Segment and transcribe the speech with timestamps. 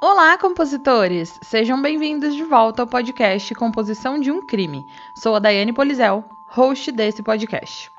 [0.00, 1.40] Olá, compositores!
[1.42, 4.86] Sejam bem-vindos de volta ao podcast Composição de um Crime.
[5.12, 7.90] Sou a Daiane Polizel, host desse podcast.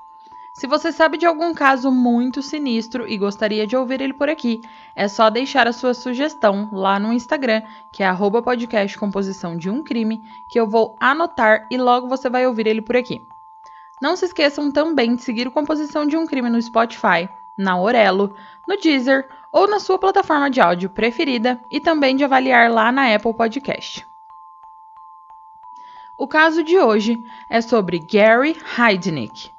[0.53, 4.61] Se você sabe de algum caso muito sinistro e gostaria de ouvir ele por aqui,
[4.95, 8.09] é só deixar a sua sugestão lá no Instagram, que é
[8.45, 12.81] podcast Composição de um Crime, que eu vou anotar e logo você vai ouvir ele
[12.81, 13.21] por aqui.
[14.01, 17.27] Não se esqueçam também de seguir o Composição de um Crime no Spotify,
[17.59, 18.33] na Orelo,
[18.65, 23.13] no Deezer ou na sua plataforma de áudio preferida e também de avaliar lá na
[23.13, 24.07] Apple Podcast.
[26.17, 29.51] O caso de hoje é sobre Gary Heidnick,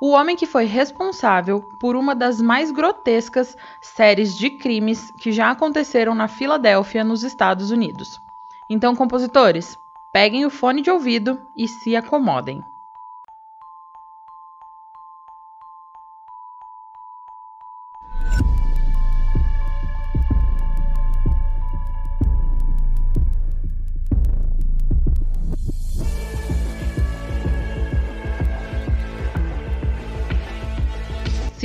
[0.00, 5.50] o homem que foi responsável por uma das mais grotescas séries de crimes que já
[5.50, 8.20] aconteceram na Filadélfia, nos Estados Unidos.
[8.70, 9.76] Então, compositores,
[10.12, 12.62] peguem o fone de ouvido e se acomodem.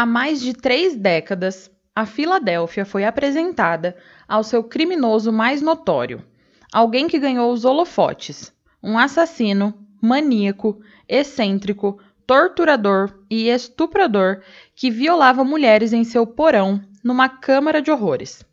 [0.00, 3.96] Há mais de três décadas, a Filadélfia foi apresentada
[4.28, 6.24] ao seu criminoso mais notório,
[6.72, 14.40] alguém que ganhou os holofotes, um assassino, maníaco, excêntrico, torturador e estuprador
[14.76, 18.44] que violava mulheres em seu porão numa câmara de horrores.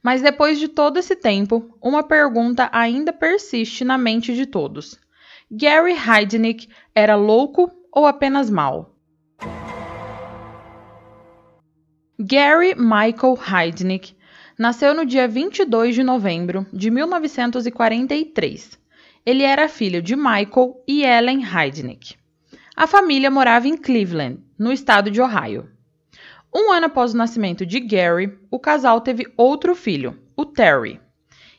[0.00, 4.96] Mas depois de todo esse tempo, uma pergunta ainda persiste na mente de todos:
[5.50, 8.93] Gary Heidnick era louco ou apenas mau?
[12.16, 14.16] Gary Michael Heidnick
[14.56, 18.78] nasceu no dia 22 de novembro de 1943.
[19.26, 22.14] Ele era filho de Michael e Ellen Heidnick.
[22.76, 25.68] A família morava em Cleveland, no estado de Ohio.
[26.54, 31.00] Um ano após o nascimento de Gary, o casal teve outro filho, o Terry.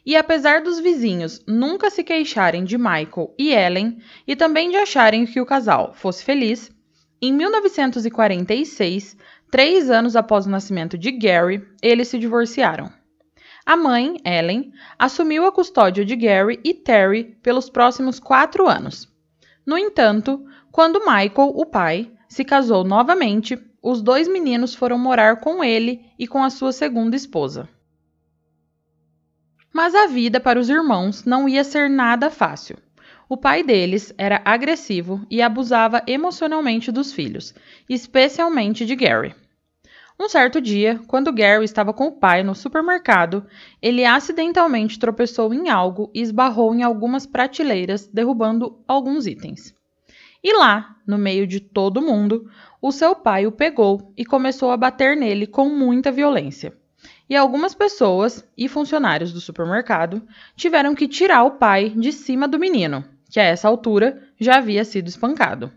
[0.05, 5.25] E apesar dos vizinhos nunca se queixarem de Michael e Ellen e também de acharem
[5.25, 6.71] que o casal fosse feliz,
[7.27, 9.17] em 1946
[9.55, 12.91] Três anos após o nascimento de Gary, eles se divorciaram.
[13.65, 19.07] A mãe, Ellen, assumiu a custódia de Gary e Terry pelos próximos quatro anos.
[19.65, 25.63] No entanto, quando Michael, o pai, se casou novamente, os dois meninos foram morar com
[25.63, 27.69] ele e com a sua segunda esposa.
[29.73, 32.77] Mas a vida para os irmãos não ia ser nada fácil.
[33.27, 37.55] O pai deles era agressivo e abusava emocionalmente dos filhos,
[37.89, 39.33] especialmente de Gary.
[40.19, 43.43] Um certo dia, quando Gary estava com o pai no supermercado,
[43.81, 49.73] ele acidentalmente tropeçou em algo e esbarrou em algumas prateleiras, derrubando alguns itens.
[50.43, 52.47] E lá, no meio de todo mundo,
[52.79, 56.77] o seu pai o pegou e começou a bater nele com muita violência.
[57.27, 60.21] E algumas pessoas e funcionários do supermercado
[60.55, 63.03] tiveram que tirar o pai de cima do menino,
[63.35, 65.69] que a essa altura já havia sido espancado.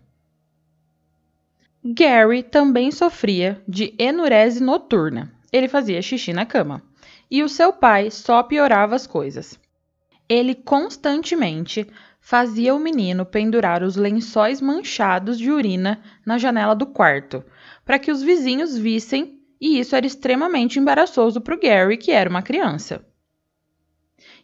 [1.85, 5.35] Gary também sofria de enurese noturna.
[5.53, 6.81] Ele fazia xixi na cama.
[7.29, 9.59] E o seu pai só piorava as coisas.
[10.29, 11.85] Ele constantemente
[12.21, 17.43] fazia o menino pendurar os lençóis manchados de urina na janela do quarto,
[17.85, 22.31] para que os vizinhos vissem, e isso era extremamente embaraçoso para o Gary, que era
[22.31, 23.05] uma criança.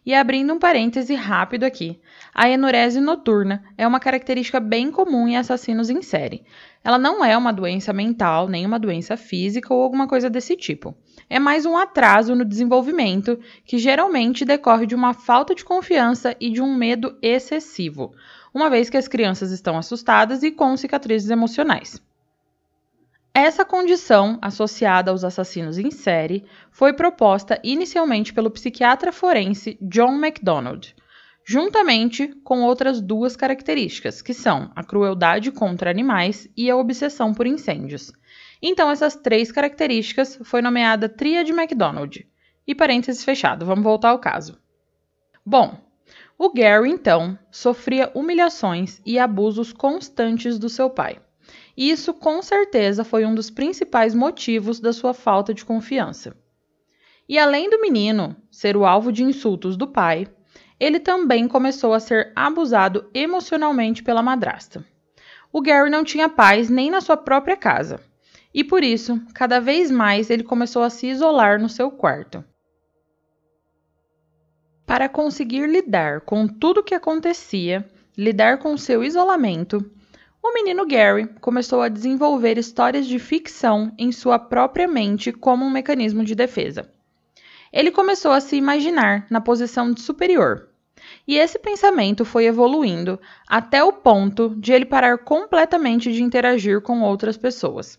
[0.05, 1.99] E abrindo um parêntese rápido aqui,
[2.31, 6.43] a enurese noturna é uma característica bem comum em assassinos em série.
[6.83, 10.95] Ela não é uma doença mental, nem uma doença física ou alguma coisa desse tipo.
[11.27, 16.51] É mais um atraso no desenvolvimento que geralmente decorre de uma falta de confiança e
[16.51, 18.13] de um medo excessivo,
[18.53, 21.99] uma vez que as crianças estão assustadas e com cicatrizes emocionais.
[23.37, 30.95] Essa condição, associada aos assassinos em série, foi proposta inicialmente pelo psiquiatra forense John MacDonald,
[31.45, 37.45] juntamente com outras duas características, que são a crueldade contra animais e a obsessão por
[37.45, 38.13] incêndios.
[38.61, 42.25] Então, essas três características foi nomeada Tríade MacDonald.
[42.65, 44.57] E parênteses fechado, vamos voltar ao caso.
[45.45, 45.77] Bom,
[46.37, 51.17] O Gary, então, sofria humilhações e abusos constantes do seu pai.
[51.75, 56.35] E isso, com certeza, foi um dos principais motivos da sua falta de confiança.
[57.27, 60.27] E além do menino ser o alvo de insultos do pai,
[60.79, 64.85] ele também começou a ser abusado emocionalmente pela madrasta.
[65.51, 67.99] O Gary não tinha paz nem na sua própria casa,
[68.53, 72.43] e por isso, cada vez mais ele começou a se isolar no seu quarto.
[74.85, 79.91] Para conseguir lidar com tudo o que acontecia, lidar com seu isolamento,
[80.47, 85.71] o menino Gary começou a desenvolver histórias de ficção em sua própria mente como um
[85.71, 86.87] mecanismo de defesa.
[87.73, 90.69] Ele começou a se imaginar na posição de superior.
[91.27, 97.01] E esse pensamento foi evoluindo até o ponto de ele parar completamente de interagir com
[97.01, 97.97] outras pessoas.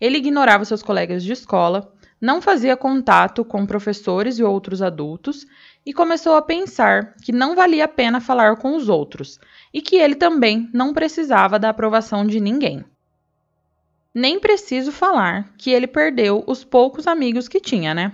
[0.00, 5.46] Ele ignorava seus colegas de escola, não fazia contato com professores e outros adultos
[5.84, 9.38] e começou a pensar que não valia a pena falar com os outros
[9.74, 12.84] e que ele também não precisava da aprovação de ninguém.
[14.14, 18.12] Nem preciso falar que ele perdeu os poucos amigos que tinha, né?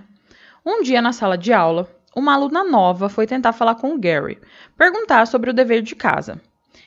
[0.65, 4.39] Um dia na sala de aula, uma aluna nova foi tentar falar com o Gary,
[4.77, 6.41] perguntar sobre o dever de casa.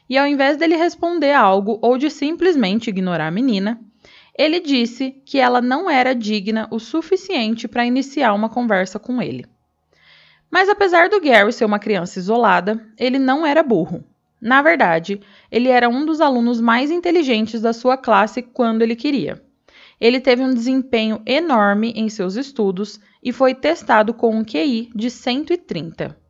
[0.09, 3.81] E ao invés dele responder algo ou de simplesmente ignorar a menina,
[4.37, 9.47] ele disse que ela não era digna o suficiente para iniciar uma conversa com ele.
[10.53, 14.05] Mas apesar do Gary ser uma criança isolada, ele não era burro.
[14.39, 15.19] Na verdade,
[15.51, 19.43] ele era um dos alunos mais inteligentes da sua classe quando ele queria.
[19.99, 25.09] Ele teve um desempenho enorme em seus estudos e foi testado com um QI de
[25.09, 26.21] 130.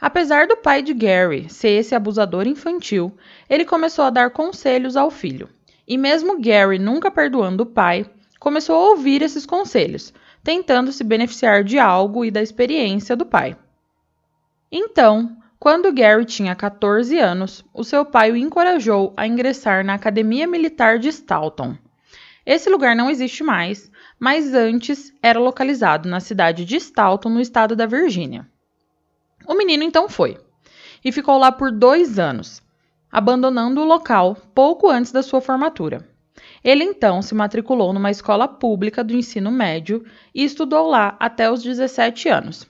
[0.00, 3.12] Apesar do pai de Gary ser esse abusador infantil,
[3.50, 5.48] ele começou a dar conselhos ao filho.
[5.88, 8.06] E mesmo Gary nunca perdoando o pai,
[8.38, 10.12] começou a ouvir esses conselhos,
[10.44, 13.56] tentando se beneficiar de algo e da experiência do pai.
[14.70, 20.46] Então, quando Gary tinha 14 anos, o seu pai o encorajou a ingressar na Academia
[20.46, 21.74] Militar de Staunton.
[22.44, 27.74] Esse lugar não existe mais, mas antes era localizado na cidade de Staunton, no estado
[27.74, 28.46] da Virgínia.
[29.48, 30.38] O menino então foi
[31.02, 32.62] e ficou lá por dois anos,
[33.10, 36.06] abandonando o local pouco antes da sua formatura.
[36.64, 40.02] Ele então se matriculou numa escola pública do ensino médio
[40.34, 42.66] e estudou lá até os 17 anos,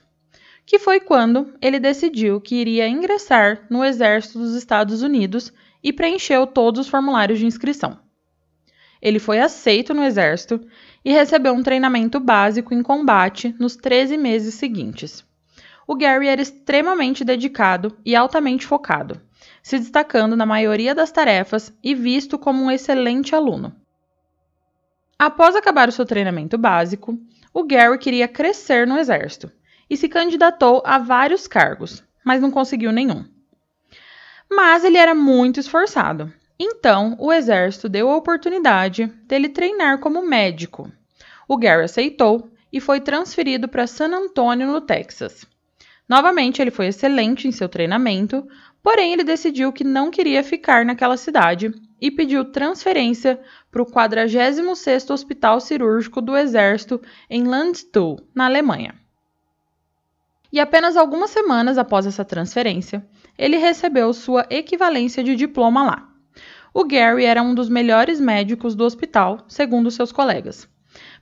[0.65, 6.45] que foi quando ele decidiu que iria ingressar no Exército dos Estados Unidos e preencheu
[6.45, 7.97] todos os formulários de inscrição.
[9.01, 10.59] Ele foi aceito no Exército
[11.03, 15.23] e recebeu um treinamento básico em combate nos 13 meses seguintes.
[15.87, 19.21] O Gary era extremamente dedicado e altamente focado,
[19.63, 23.84] se destacando na maioria das tarefas e visto como um excelente aluno.
[25.17, 27.17] Após acabar o seu treinamento básico,
[27.53, 29.49] o Gary queria crescer no exército
[29.89, 33.25] e se candidatou a vários cargos, mas não conseguiu nenhum.
[34.49, 40.91] Mas ele era muito esforçado, então o exército deu a oportunidade dele treinar como médico.
[41.47, 45.45] O Gary aceitou e foi transferido para San Antonio, no Texas.
[46.07, 48.47] Novamente, ele foi excelente em seu treinamento,
[48.83, 53.39] porém ele decidiu que não queria ficar naquela cidade e pediu transferência
[53.71, 58.93] para o 46º Hospital Cirúrgico do Exército em Landstuhl, na Alemanha.
[60.51, 63.05] E apenas algumas semanas após essa transferência,
[63.37, 66.09] ele recebeu sua equivalência de diploma lá.
[66.73, 70.69] O Gary era um dos melhores médicos do hospital, segundo seus colegas.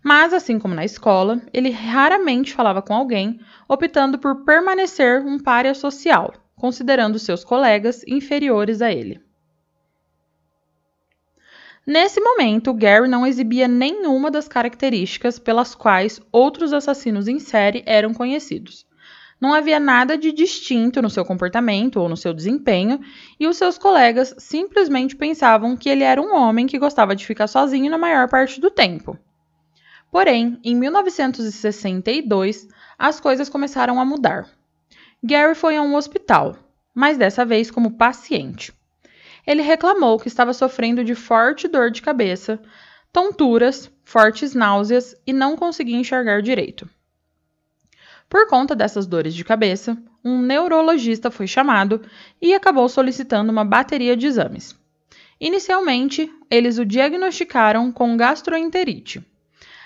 [0.04, 5.74] Mas, assim como na escola, ele raramente falava com alguém, optando por permanecer um pária
[5.74, 9.22] social, considerando seus colegas inferiores a ele.
[11.88, 18.14] Nesse momento, Gary não exibia nenhuma das características pelas quais outros assassinos em série eram
[18.14, 18.86] conhecidos.
[19.40, 23.02] Não havia nada de distinto no seu comportamento ou no seu desempenho,
[23.38, 27.48] e os seus colegas simplesmente pensavam que ele era um homem que gostava de ficar
[27.48, 29.18] sozinho na maior parte do tempo.
[30.14, 32.68] Porém, em 1962,
[33.00, 34.48] as coisas começaram a mudar.
[35.24, 36.56] Gary foi a um hospital,
[36.94, 38.72] mas dessa vez como paciente.
[39.48, 42.62] Ele reclamou que estava sofrendo de forte dor de cabeça,
[43.12, 46.88] tonturas, fortes náuseas e não conseguia enxergar direito.
[48.30, 52.04] Por conta dessas dores de cabeça, um neurologista foi chamado
[52.40, 54.76] e acabou solicitando uma bateria de exames.
[55.40, 59.33] Inicialmente, eles o diagnosticaram com gastroenterite.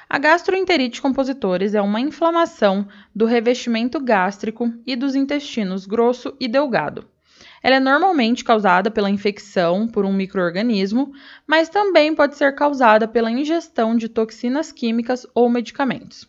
[0.09, 7.07] A gastroenterite compositores é uma inflamação do revestimento gástrico e dos intestinos grosso e delgado.
[7.61, 11.11] Ela é normalmente causada pela infecção por um microorganismo,
[11.45, 16.27] mas também pode ser causada pela ingestão de toxinas químicas ou medicamentos.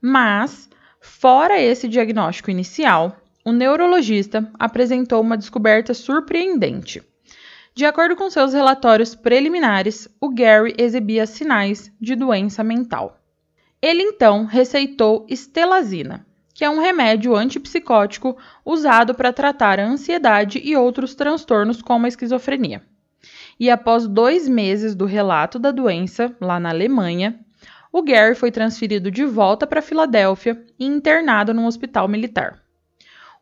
[0.00, 7.02] Mas, Fora esse diagnóstico inicial, o neurologista apresentou uma descoberta surpreendente.
[7.74, 13.16] De acordo com seus relatórios preliminares, o Gary exibia sinais de doença mental.
[13.80, 20.76] Ele então receitou estelazina, que é um remédio antipsicótico usado para tratar a ansiedade e
[20.76, 22.82] outros transtornos como a esquizofrenia.
[23.58, 27.38] E após dois meses do relato da doença, lá na Alemanha,
[27.92, 32.60] o Gary foi transferido de volta para Filadélfia e internado num hospital militar.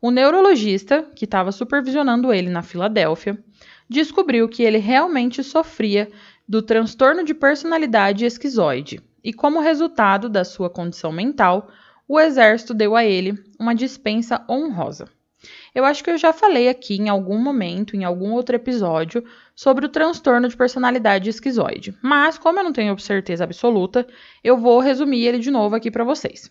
[0.00, 3.36] O neurologista, que estava supervisionando ele na Filadélfia,
[3.88, 6.08] descobriu que ele realmente sofria
[6.48, 11.68] do transtorno de personalidade esquizoide, e como resultado da sua condição mental,
[12.06, 15.08] o exército deu a ele uma dispensa honrosa.
[15.74, 19.86] Eu acho que eu já falei aqui em algum momento, em algum outro episódio, sobre
[19.86, 24.06] o transtorno de personalidade esquizoide, mas como eu não tenho certeza absoluta,
[24.42, 26.50] eu vou resumir ele de novo aqui para vocês.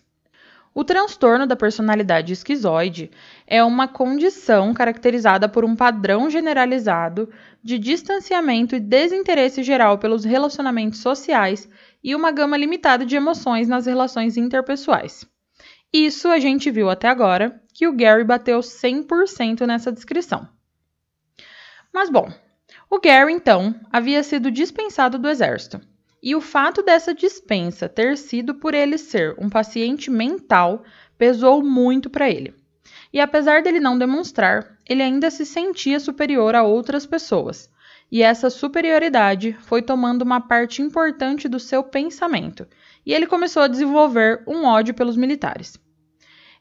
[0.74, 3.10] O transtorno da personalidade esquizoide
[3.46, 7.28] é uma condição caracterizada por um padrão generalizado
[7.62, 11.68] de distanciamento e desinteresse geral pelos relacionamentos sociais
[12.02, 15.26] e uma gama limitada de emoções nas relações interpessoais.
[15.92, 20.46] Isso a gente viu até agora que o Gary bateu 100% nessa descrição.
[21.92, 22.30] Mas bom,
[22.90, 25.80] o Gary então havia sido dispensado do exército.
[26.28, 30.84] E o fato dessa dispensa ter sido por ele ser um paciente mental
[31.16, 32.54] pesou muito para ele.
[33.10, 37.70] E apesar dele não demonstrar, ele ainda se sentia superior a outras pessoas.
[38.12, 42.66] E essa superioridade foi tomando uma parte importante do seu pensamento,
[43.06, 45.80] e ele começou a desenvolver um ódio pelos militares.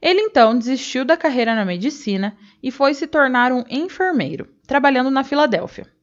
[0.01, 5.25] Ele então desistiu da carreira na medicina e foi se tornar um enfermeiro, trabalhando na
[5.25, 5.96] Filadélfia.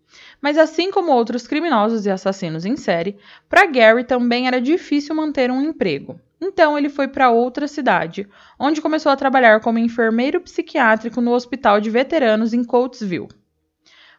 [0.44, 3.16] Mas assim como outros criminosos e assassinos em série,
[3.48, 6.20] para Gary também era difícil manter um emprego.
[6.38, 11.80] Então ele foi para outra cidade, onde começou a trabalhar como enfermeiro psiquiátrico no Hospital
[11.80, 13.28] de Veteranos em Coatesville.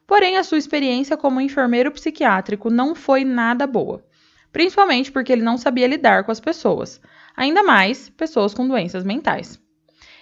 [0.07, 4.03] Porém, a sua experiência como enfermeiro psiquiátrico não foi nada boa,
[4.51, 6.99] principalmente porque ele não sabia lidar com as pessoas,
[7.37, 9.63] ainda mais pessoas com doenças mentais.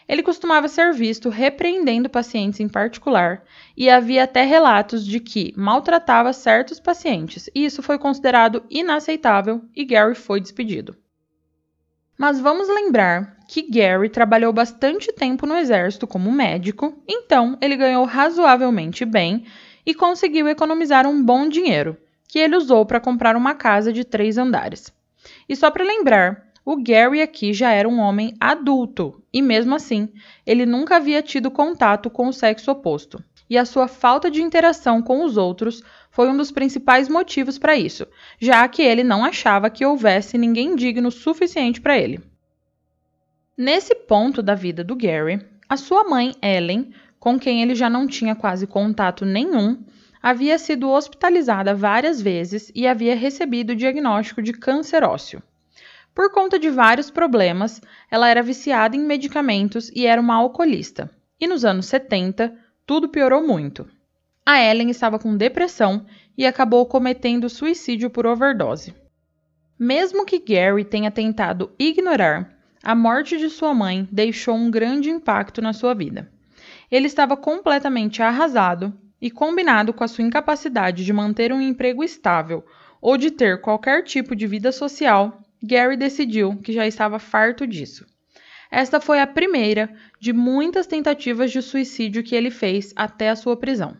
[0.07, 3.43] Ele costumava ser visto repreendendo pacientes em particular,
[3.75, 9.85] e havia até relatos de que maltratava certos pacientes, e isso foi considerado inaceitável e
[9.85, 10.95] Gary foi despedido.
[12.17, 18.05] Mas vamos lembrar que Gary trabalhou bastante tempo no exército como médico, então ele ganhou
[18.05, 19.45] razoavelmente bem
[19.85, 24.37] e conseguiu economizar um bom dinheiro, que ele usou para comprar uma casa de três
[24.37, 24.93] andares.
[25.47, 30.09] E só para lembrar, o Gary aqui já era um homem adulto e, mesmo assim,
[30.45, 33.21] ele nunca havia tido contato com o sexo oposto.
[33.49, 37.75] E a sua falta de interação com os outros foi um dos principais motivos para
[37.75, 38.07] isso,
[38.39, 42.21] já que ele não achava que houvesse ninguém digno suficiente para ele.
[43.57, 48.07] Nesse ponto da vida do Gary, a sua mãe, Ellen, com quem ele já não
[48.07, 49.83] tinha quase contato nenhum,
[50.21, 55.43] havia sido hospitalizada várias vezes e havia recebido o diagnóstico de câncer ósseo.
[56.13, 61.09] Por conta de vários problemas, ela era viciada em medicamentos e era uma alcoolista.
[61.39, 62.53] E nos anos 70,
[62.85, 63.87] tudo piorou muito.
[64.45, 66.05] A Ellen estava com depressão
[66.37, 68.93] e acabou cometendo suicídio por overdose.
[69.79, 72.53] Mesmo que Gary tenha tentado ignorar,
[72.83, 76.29] a morte de sua mãe deixou um grande impacto na sua vida.
[76.91, 82.63] Ele estava completamente arrasado e, combinado com a sua incapacidade de manter um emprego estável
[83.01, 88.05] ou de ter qualquer tipo de vida social, Gary decidiu que já estava farto disso.
[88.69, 89.89] Esta foi a primeira
[90.19, 93.95] de muitas tentativas de suicídio que ele fez até a sua prisão.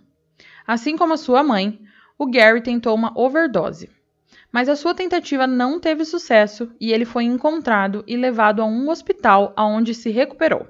[0.67, 1.79] Assim como a sua mãe,
[2.17, 3.89] o Gary tentou uma overdose.
[4.51, 8.89] Mas a sua tentativa não teve sucesso e ele foi encontrado e levado a um
[8.89, 10.67] hospital onde se recuperou.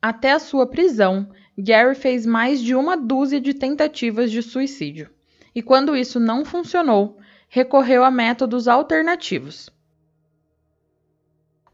[0.00, 1.28] Até a sua prisão,
[1.58, 5.10] Gary fez mais de uma dúzia de tentativas de suicídio.
[5.52, 7.18] E quando isso não funcionou,
[7.48, 9.68] recorreu a métodos alternativos,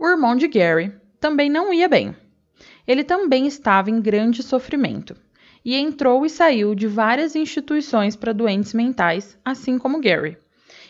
[0.05, 2.15] o irmão de Gary também não ia bem.
[2.87, 5.17] Ele também estava em grande sofrimento
[5.65, 10.37] e entrou e saiu de várias instituições para doentes mentais, assim como Gary,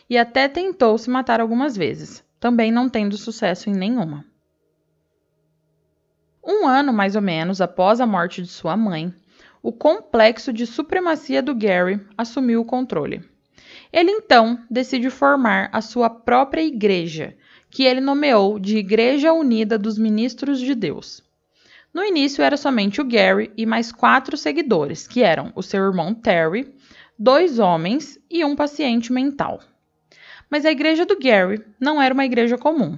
[0.09, 4.25] e até tentou se matar algumas vezes, também não tendo sucesso em nenhuma.
[6.45, 9.15] Um ano mais ou menos após a morte de sua mãe,
[9.63, 13.23] o complexo de supremacia do Gary assumiu o controle.
[13.93, 17.35] Ele então decide formar a sua própria igreja
[17.75, 21.21] que ele nomeou de Igreja Unida dos Ministros de Deus.
[21.93, 26.13] No início era somente o Gary e mais quatro seguidores, que eram o seu irmão
[26.13, 26.73] Terry,
[27.19, 29.59] dois homens e um paciente mental.
[30.49, 32.97] Mas a igreja do Gary não era uma igreja comum,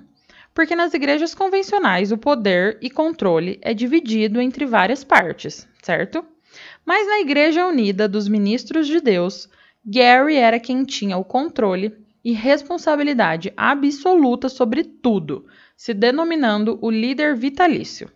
[0.53, 6.23] porque nas igrejas convencionais o poder e controle é dividido entre várias partes, certo?
[6.85, 9.49] Mas na Igreja Unida dos Ministros de Deus,
[9.83, 15.45] Gary era quem tinha o controle e responsabilidade absoluta sobre tudo,
[15.77, 18.11] se denominando o líder vitalício.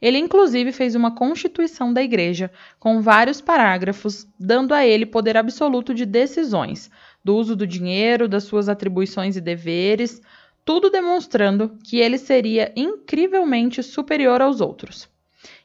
[0.00, 5.92] Ele, inclusive, fez uma constituição da igreja com vários parágrafos, dando a ele poder absoluto
[5.92, 6.92] de decisões,
[7.24, 10.22] do uso do dinheiro, das suas atribuições e deveres,
[10.64, 15.08] tudo demonstrando que ele seria incrivelmente superior aos outros.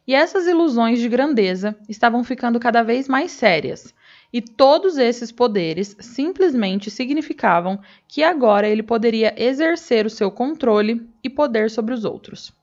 [0.08, 3.94] E essas ilusões de grandeza estavam ficando cada vez mais sérias,
[4.36, 11.30] e todos esses poderes simplesmente significavam que agora ele poderia exercer o seu controle e
[11.30, 12.54] poder sobre os outros.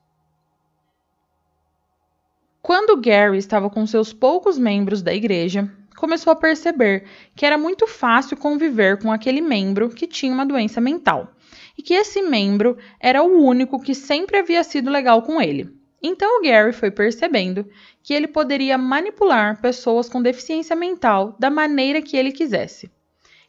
[2.61, 7.87] Quando Gary estava com seus poucos membros da igreja, começou a perceber que era muito
[7.87, 11.33] fácil conviver com aquele membro que tinha uma doença mental
[11.75, 15.75] e que esse membro era o único que sempre havia sido legal com ele.
[16.05, 17.65] Então o Gary foi percebendo
[18.03, 22.91] que ele poderia manipular pessoas com deficiência mental da maneira que ele quisesse.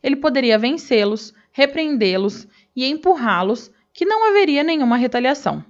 [0.01, 2.47] Ele poderia vencê-los, repreendê-los
[2.77, 5.65] e empurrá-los, que não haveria nenhuma retaliação.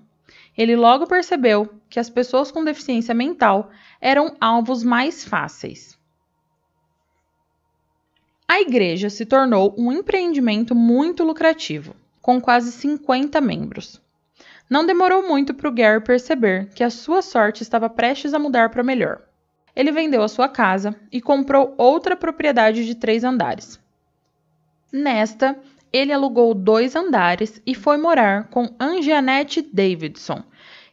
[0.57, 5.99] Ele logo percebeu que as pessoas com deficiência mental eram alvos mais fáceis.
[8.47, 14.04] A igreja se tornou um empreendimento muito lucrativo, com quase 50 membros.
[14.69, 18.71] Não demorou muito para o Gary perceber que a sua sorte estava prestes a mudar
[18.71, 19.21] para melhor.
[19.77, 23.79] Ele vendeu a sua casa e comprou outra propriedade de três andares.
[24.93, 25.59] Nesta,
[25.93, 30.43] ele alugou dois andares e foi morar com Anjanette Davidson,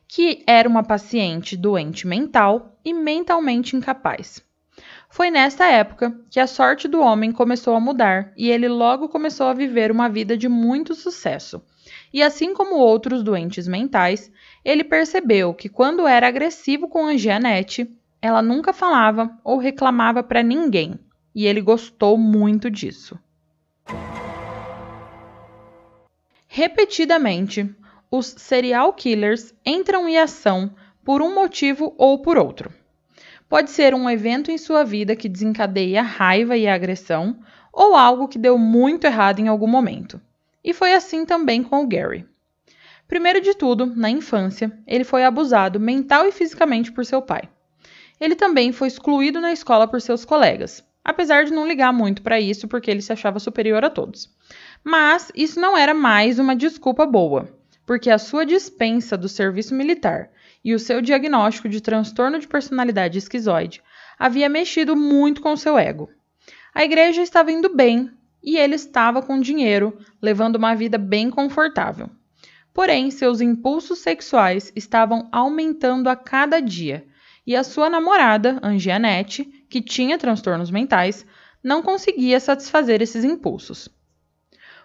[0.07, 4.43] que era uma paciente doente mental e mentalmente incapaz.
[5.09, 9.47] Foi nesta época que a sorte do homem começou a mudar e ele logo começou
[9.47, 11.63] a viver uma vida de muito sucesso,
[12.13, 14.31] e assim como outros doentes mentais,
[14.63, 17.89] ele percebeu que quando era agressivo com a Jeanette,
[18.21, 20.99] ela nunca falava ou reclamava para ninguém,
[21.33, 23.17] e ele gostou muito disso.
[26.47, 27.73] Repetidamente,
[28.11, 32.71] os serial killers entram em ação por um motivo ou por outro.
[33.47, 37.39] Pode ser um evento em sua vida que desencadeia a raiva e a agressão,
[37.71, 40.21] ou algo que deu muito errado em algum momento.
[40.63, 42.25] E foi assim também com o Gary.
[43.07, 47.49] Primeiro de tudo, na infância, ele foi abusado mental e fisicamente por seu pai.
[48.19, 52.39] Ele também foi excluído na escola por seus colegas, apesar de não ligar muito para
[52.39, 54.29] isso porque ele se achava superior a todos.
[54.83, 57.49] Mas isso não era mais uma desculpa boa,
[57.85, 60.29] porque a sua dispensa do serviço militar
[60.63, 63.81] e o seu diagnóstico de transtorno de personalidade esquizoide
[64.17, 66.09] havia mexido muito com seu ego.
[66.73, 68.11] A igreja estava indo bem
[68.43, 72.09] e ele estava com dinheiro, levando uma vida bem confortável.
[72.73, 77.05] Porém, seus impulsos sexuais estavam aumentando a cada dia,
[77.45, 81.25] e a sua namorada, Angianette, que tinha transtornos mentais,
[81.63, 83.89] não conseguia satisfazer esses impulsos.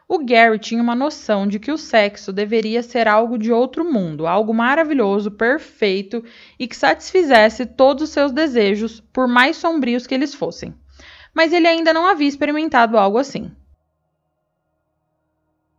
[0.08, 4.26] O Gary tinha uma noção de que o sexo deveria ser algo de outro mundo,
[4.26, 6.24] algo maravilhoso, perfeito
[6.58, 10.74] e que satisfizesse todos os seus desejos, por mais sombrios que eles fossem
[11.36, 13.52] mas ele ainda não havia experimentado algo assim.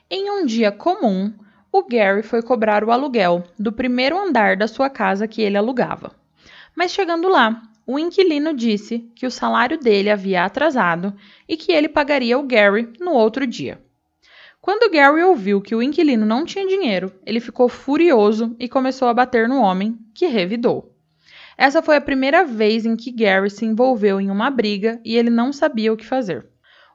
[0.07, 1.33] Em um dia comum,
[1.71, 6.11] o Gary foi cobrar o aluguel do primeiro andar da sua casa que ele alugava.
[6.75, 11.15] Mas chegando lá, o inquilino disse que o salário dele havia atrasado
[11.49, 13.81] e que ele pagaria o Gary no outro dia.
[14.61, 19.13] Quando Gary ouviu que o inquilino não tinha dinheiro, ele ficou furioso e começou a
[19.13, 20.95] bater no homem, que revidou.
[21.57, 25.31] Essa foi a primeira vez em que Gary se envolveu em uma briga e ele
[25.31, 26.45] não sabia o que fazer.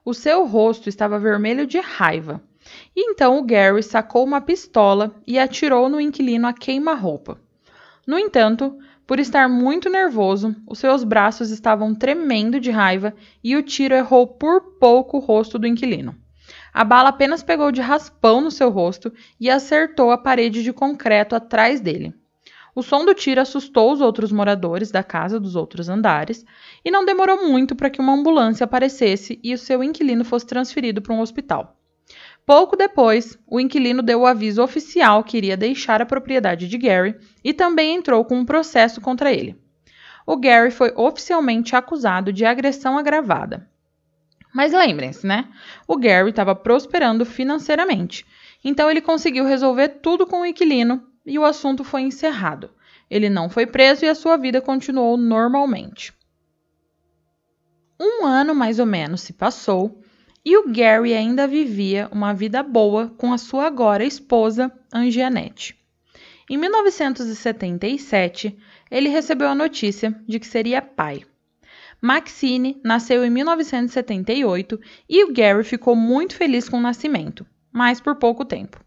[0.05, 2.41] O seu rosto estava vermelho de raiva.
[2.95, 7.41] E então o Gary sacou uma pistola e atirou no inquilino a queima-roupa.
[8.07, 13.63] No entanto, por estar muito nervoso, os seus braços estavam tremendo de raiva e o
[13.63, 16.15] tiro errou por pouco o rosto do inquilino.
[16.73, 21.35] A bala apenas pegou de raspão no seu rosto e acertou a parede de concreto
[21.35, 22.13] atrás dele.
[22.75, 26.43] O som do tiro assustou os outros moradores da casa dos outros andares
[26.83, 31.01] e não demorou muito para que uma ambulância aparecesse e o seu inquilino fosse transferido
[31.01, 31.77] para um hospital.
[32.45, 37.15] Pouco depois, o inquilino deu o aviso oficial que iria deixar a propriedade de Gary
[37.43, 39.55] e também entrou com um processo contra ele.
[40.25, 43.69] O Gary foi oficialmente acusado de agressão agravada.
[44.53, 45.49] Mas lembrem-se, né?
[45.87, 48.25] O Gary estava prosperando financeiramente,
[48.63, 52.69] então ele conseguiu resolver tudo com o inquilino e o assunto foi encerrado.
[53.09, 56.13] Ele não foi preso e a sua vida continuou normalmente.
[57.99, 60.01] Um ano mais ou menos se passou
[60.43, 65.79] e o Gary ainda vivia uma vida boa com a sua agora esposa, Angianette.
[66.49, 68.57] Em 1977,
[68.91, 71.23] ele recebeu a notícia de que seria pai.
[72.01, 78.15] Maxine nasceu em 1978 e o Gary ficou muito feliz com o nascimento, mas por
[78.15, 78.83] pouco tempo.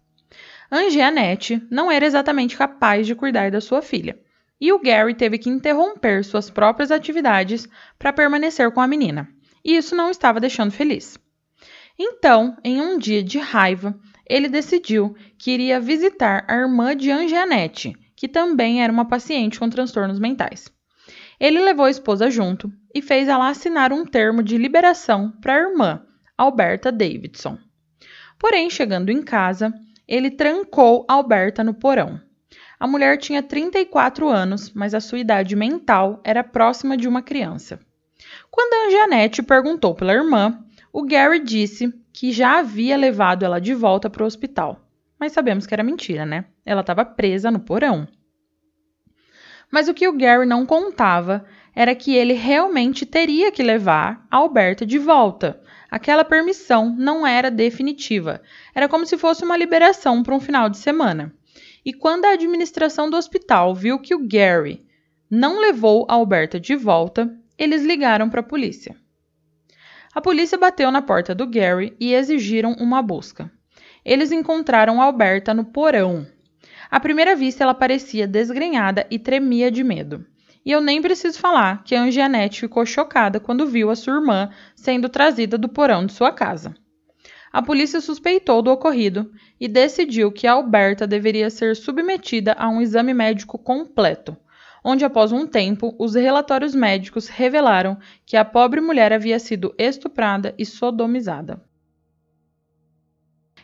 [0.70, 4.18] Angianette não era exatamente capaz de cuidar da sua filha,
[4.60, 9.28] e o Gary teve que interromper suas próprias atividades para permanecer com a menina,
[9.64, 11.18] e isso não estava deixando feliz.
[11.98, 13.98] Então, em um dia de raiva,
[14.28, 19.68] ele decidiu que iria visitar a irmã de Angianette, que também era uma paciente com
[19.68, 20.70] transtornos mentais.
[21.38, 25.58] Ele levou a esposa junto e fez ela assinar um termo de liberação para a
[25.58, 26.02] irmã,
[26.36, 27.58] Alberta Davidson.
[28.38, 29.72] Porém, chegando em casa,
[30.06, 32.20] ele trancou Alberta no porão.
[32.78, 37.80] A mulher tinha 34 anos, mas a sua idade mental era próxima de uma criança.
[38.50, 43.74] Quando a Angianette perguntou pela irmã, o Gary disse que já havia levado ela de
[43.74, 44.80] volta para o hospital.
[45.18, 46.44] Mas sabemos que era mentira, né?
[46.64, 48.06] Ela estava presa no porão.
[49.70, 54.36] Mas o que o Gary não contava era que ele realmente teria que levar a
[54.36, 55.60] Alberta de volta.
[55.90, 58.42] Aquela permissão não era definitiva.
[58.74, 61.32] Era como se fosse uma liberação para um final de semana.
[61.84, 64.84] E quando a administração do hospital viu que o Gary
[65.30, 68.96] não levou a Alberta de volta, eles ligaram para a polícia.
[70.14, 73.50] A polícia bateu na porta do Gary e exigiram uma busca.
[74.04, 76.26] Eles encontraram Alberta no porão.
[76.90, 80.24] À primeira vista, ela parecia desgrenhada e tremia de medo.
[80.66, 84.50] E eu nem preciso falar que a Angianette ficou chocada quando viu a sua irmã
[84.74, 86.74] sendo trazida do porão de sua casa.
[87.52, 93.14] A polícia suspeitou do ocorrido e decidiu que Alberta deveria ser submetida a um exame
[93.14, 94.36] médico completo,
[94.82, 100.52] onde após um tempo os relatórios médicos revelaram que a pobre mulher havia sido estuprada
[100.58, 101.62] e sodomizada.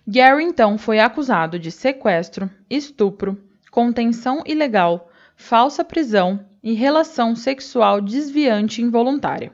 [0.07, 8.81] Gary então foi acusado de sequestro, estupro, contenção ilegal, falsa prisão e relação sexual desviante
[8.81, 9.53] involuntária.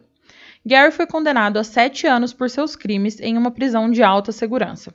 [0.64, 4.94] Gary foi condenado a sete anos por seus crimes em uma prisão de alta segurança.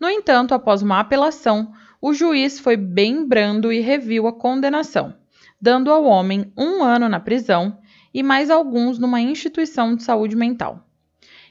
[0.00, 5.14] No entanto, após uma apelação, o juiz foi bem brando e reviu a condenação,
[5.60, 7.78] dando ao homem um ano na prisão
[8.12, 10.88] e mais alguns numa instituição de saúde mental.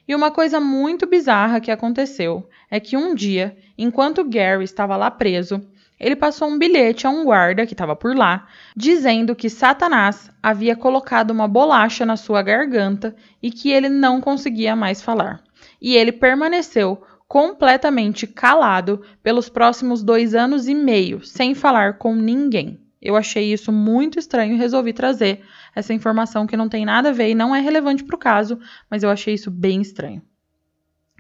[0.07, 5.09] E uma coisa muito bizarra que aconteceu é que um dia, enquanto Gary estava lá
[5.09, 5.61] preso,
[6.01, 10.75] ele passou um bilhete a um guarda que estava por lá, dizendo que Satanás havia
[10.75, 15.43] colocado uma bolacha na sua garganta e que ele não conseguia mais falar.
[15.79, 22.81] E ele permaneceu completamente calado pelos próximos dois anos e meio, sem falar com ninguém.
[22.99, 25.41] Eu achei isso muito estranho e resolvi trazer
[25.75, 28.59] essa informação que não tem nada a ver e não é relevante para o caso,
[28.89, 30.23] mas eu achei isso bem estranho.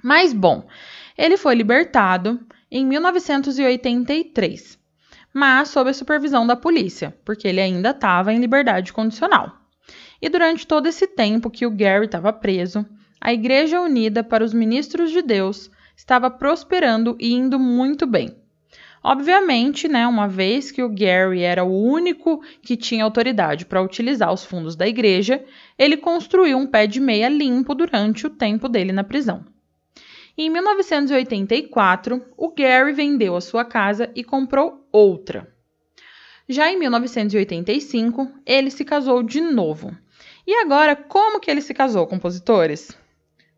[0.03, 0.67] Mas bom,
[1.15, 2.39] ele foi libertado
[2.71, 4.79] em 1983,
[5.33, 9.57] mas sob a supervisão da polícia, porque ele ainda estava em liberdade condicional.
[10.21, 12.85] E durante todo esse tempo que o Gary estava preso,
[13.19, 18.35] a Igreja Unida para os Ministros de Deus estava prosperando e indo muito bem.
[19.03, 24.31] Obviamente, né, uma vez que o Gary era o único que tinha autoridade para utilizar
[24.31, 25.43] os fundos da igreja,
[25.77, 29.43] ele construiu um pé de meia limpo durante o tempo dele na prisão.
[30.37, 35.53] Em 1984, o Gary vendeu a sua casa e comprou outra.
[36.47, 39.95] Já em 1985, ele se casou de novo.
[40.45, 42.97] E agora, como que ele se casou, compositores?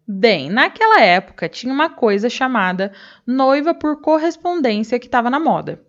[0.07, 2.91] Bem, naquela época tinha uma coisa chamada
[3.25, 5.81] noiva por correspondência que estava na moda.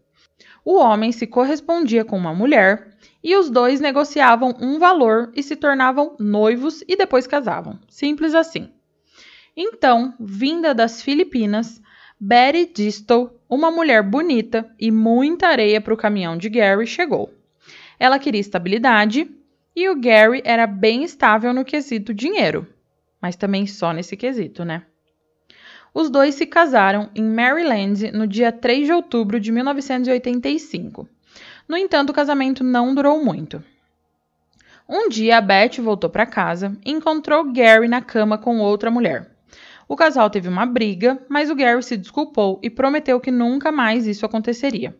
[0.65, 5.57] O homem se correspondia com uma mulher e os dois negociavam um valor e se
[5.57, 7.79] tornavam noivos e depois casavam.
[7.89, 8.74] Simples assim.
[9.57, 11.81] Então, vinda das Filipinas,
[12.19, 17.33] Betty Distel, uma mulher bonita e muita areia para o caminhão de Gary, chegou.
[17.99, 19.31] Ela queria estabilidade
[19.75, 22.67] e o Gary era bem estável no quesito dinheiro
[23.25, 24.83] mas também só nesse quesito, né?
[25.95, 31.09] Os dois se casaram em Maryland no dia 3 de outubro de 1985.
[31.67, 33.65] No entanto, o casamento não durou muito.
[34.87, 39.34] Um dia, a Beth voltou para casa e encontrou Gary na cama com outra mulher.
[39.89, 44.07] O casal teve uma briga, mas o Gary se desculpou e prometeu que nunca mais
[44.07, 44.97] isso aconteceria.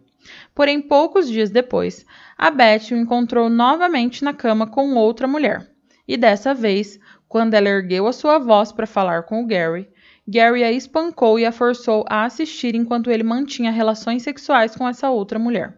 [0.55, 2.05] Porém, poucos dias depois,
[2.37, 5.71] a Beth o encontrou novamente na cama com outra mulher.
[6.07, 9.89] E dessa vez, quando ela ergueu a sua voz para falar com o Gary,
[10.27, 15.11] Gary a espancou e a forçou a assistir enquanto ele mantinha relações sexuais com essa
[15.11, 15.77] outra mulher.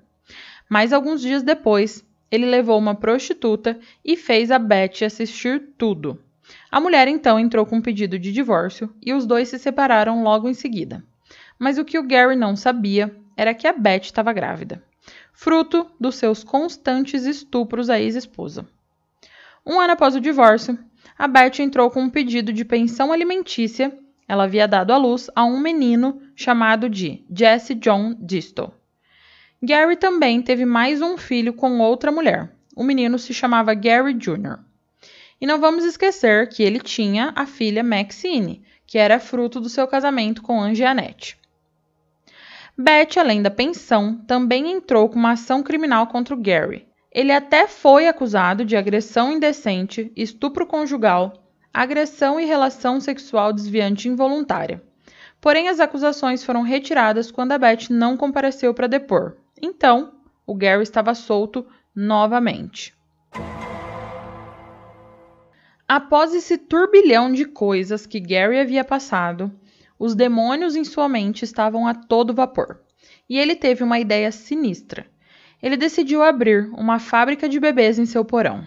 [0.68, 6.20] Mas alguns dias depois, ele levou uma prostituta e fez a Betty assistir tudo.
[6.70, 10.48] A mulher então entrou com um pedido de divórcio e os dois se separaram logo
[10.48, 11.04] em seguida.
[11.58, 14.82] Mas o que o Gary não sabia era que a Beth estava grávida,
[15.32, 18.66] fruto dos seus constantes estupros à ex-esposa.
[19.64, 20.78] Um ano após o divórcio,
[21.18, 23.96] a Beth entrou com um pedido de pensão alimentícia.
[24.28, 28.72] Ela havia dado à luz a um menino chamado de Jesse John Disto.
[29.62, 32.52] Gary também teve mais um filho com outra mulher.
[32.74, 34.58] O menino se chamava Gary Jr.
[35.40, 39.86] E não vamos esquecer que ele tinha a filha Maxine, que era fruto do seu
[39.86, 41.38] casamento com Angianette.
[42.78, 46.86] Beth, além da pensão, também entrou com uma ação criminal contra o Gary.
[47.10, 51.32] Ele até foi acusado de agressão indecente, estupro conjugal,
[51.72, 54.82] agressão e relação sexual desviante involuntária.
[55.40, 59.36] Porém, as acusações foram retiradas quando a Beth não compareceu para depor.
[59.60, 60.12] Então,
[60.46, 62.95] o Gary estava solto novamente.
[65.88, 69.52] Após esse turbilhão de coisas que Gary havia passado,
[69.98, 72.80] os demônios em sua mente estavam a todo vapor.
[73.28, 75.06] E ele teve uma ideia sinistra.
[75.62, 78.66] Ele decidiu abrir uma fábrica de bebês em seu porão.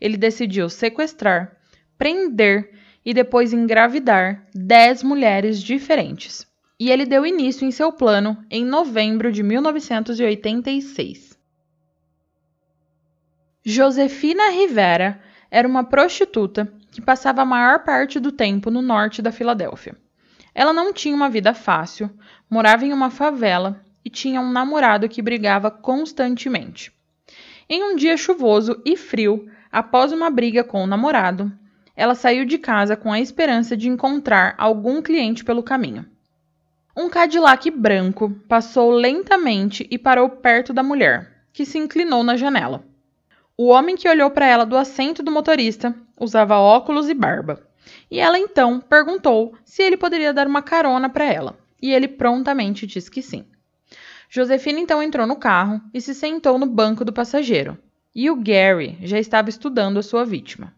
[0.00, 1.56] Ele decidiu sequestrar,
[1.96, 2.72] prender
[3.04, 6.46] e depois engravidar dez mulheres diferentes.
[6.78, 11.38] E ele deu início em seu plano em novembro de 1986.
[13.62, 15.20] Josefina Rivera
[15.50, 19.96] era uma prostituta que passava a maior parte do tempo no norte da Filadélfia.
[20.54, 22.10] Ela não tinha uma vida fácil,
[22.48, 26.92] morava em uma favela e tinha um namorado que brigava constantemente.
[27.68, 31.52] Em um dia chuvoso e frio, após uma briga com o namorado,
[31.94, 36.04] ela saiu de casa com a esperança de encontrar algum cliente pelo caminho.
[36.96, 42.84] Um Cadillac branco passou lentamente e parou perto da mulher, que se inclinou na janela.
[43.62, 47.60] O homem que olhou para ela do assento do motorista usava óculos e barba.
[48.10, 52.86] E ela então perguntou se ele poderia dar uma carona para ela, e ele prontamente
[52.86, 53.44] disse que sim.
[54.30, 57.76] Josefina então entrou no carro e se sentou no banco do passageiro.
[58.14, 60.72] E o Gary já estava estudando a sua vítima.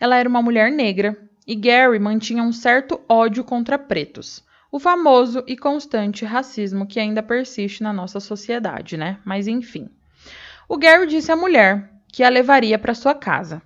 [0.00, 5.44] Ela era uma mulher negra e Gary mantinha um certo ódio contra pretos, o famoso
[5.46, 9.20] e constante racismo que ainda persiste na nossa sociedade, né?
[9.24, 9.88] Mas enfim.
[10.68, 13.62] O Gary disse à mulher que a levaria para sua casa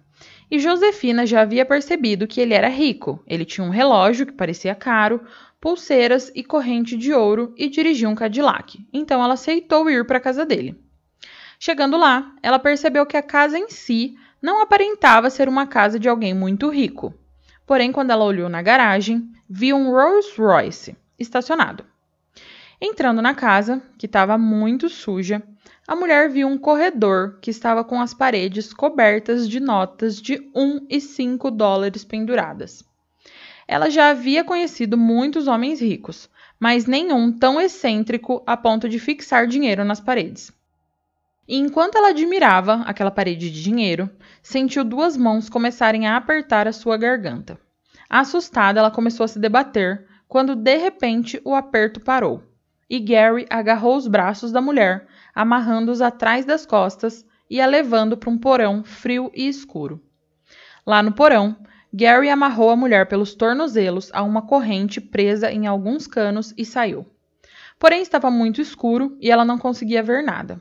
[0.52, 3.24] e Josefina já havia percebido que ele era rico.
[3.26, 5.22] Ele tinha um relógio que parecia caro,
[5.58, 8.86] pulseiras e corrente de ouro e dirigia um Cadillac.
[8.92, 10.78] Então ela aceitou ir para a casa dele.
[11.58, 16.06] Chegando lá, ela percebeu que a casa em si não aparentava ser uma casa de
[16.06, 17.14] alguém muito rico.
[17.66, 21.82] Porém, quando ela olhou na garagem, viu um Rolls Royce estacionado.
[22.84, 25.40] Entrando na casa, que estava muito suja,
[25.86, 30.88] a mulher viu um corredor que estava com as paredes cobertas de notas de 1
[30.90, 32.84] e 5 dólares penduradas.
[33.68, 39.46] Ela já havia conhecido muitos homens ricos, mas nenhum tão excêntrico a ponto de fixar
[39.46, 40.50] dinheiro nas paredes.
[41.46, 44.10] E enquanto ela admirava aquela parede de dinheiro,
[44.42, 47.56] sentiu duas mãos começarem a apertar a sua garganta.
[48.10, 52.42] Assustada, ela começou a se debater quando de repente o aperto parou
[52.92, 58.28] e Gary agarrou os braços da mulher, amarrando-os atrás das costas e a levando para
[58.28, 59.98] um porão frio e escuro.
[60.86, 61.56] Lá no porão,
[61.90, 67.06] Gary amarrou a mulher pelos tornozelos a uma corrente presa em alguns canos e saiu.
[67.78, 70.60] Porém, estava muito escuro e ela não conseguia ver nada.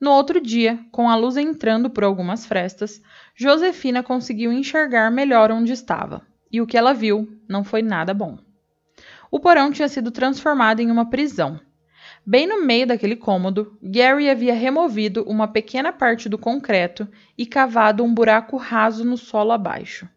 [0.00, 3.00] No outro dia, com a luz entrando por algumas frestas,
[3.36, 8.43] Josefina conseguiu enxergar melhor onde estava, e o que ela viu não foi nada bom.
[9.34, 11.58] O porão tinha sido transformado em uma prisão.
[12.24, 18.04] Bem no meio daquele cômodo, Gary havia removido uma pequena parte do concreto e cavado
[18.04, 20.08] um buraco raso no solo abaixo.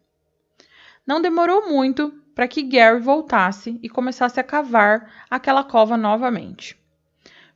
[1.04, 6.78] Não demorou muito para que Gary voltasse e começasse a cavar aquela cova novamente.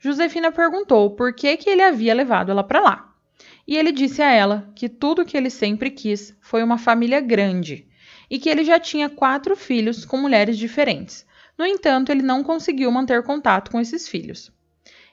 [0.01, 3.15] Josefina perguntou por que, que ele havia levado ela para lá.
[3.69, 7.87] E ele disse a ela que tudo que ele sempre quis foi uma família grande
[8.29, 11.25] e que ele já tinha quatro filhos com mulheres diferentes,
[11.59, 14.51] no entanto, ele não conseguiu manter contato com esses filhos.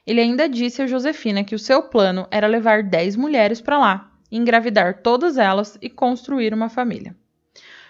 [0.06, 4.12] Ele ainda disse a Josefina que o seu plano era levar dez mulheres para lá,
[4.32, 7.14] engravidar todas elas e construir uma família.